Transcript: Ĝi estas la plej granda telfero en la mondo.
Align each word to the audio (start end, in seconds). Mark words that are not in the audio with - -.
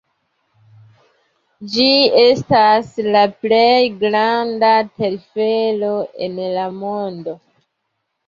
Ĝi 1.73 1.89
estas 2.21 2.87
la 3.17 3.21
plej 3.43 3.77
granda 4.05 4.71
telfero 5.01 5.93
en 6.29 6.41
la 6.57 6.65
mondo. 6.81 7.37